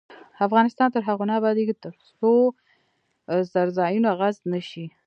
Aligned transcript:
افغانستان 0.47 0.87
تر 0.95 1.01
هغو 1.07 1.23
نه 1.29 1.33
ابادیږي، 1.39 1.75
ترڅو 1.83 2.31
څرځایونه 3.53 4.09
غصب 4.19 4.43
نشي. 4.53 4.85